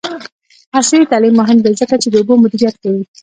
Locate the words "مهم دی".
1.41-1.71